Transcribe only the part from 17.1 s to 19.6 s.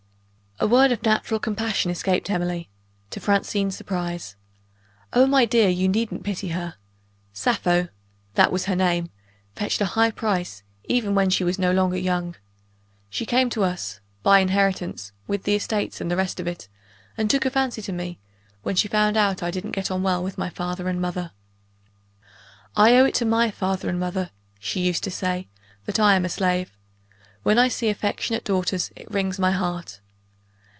and took a fancy to me, when she found out I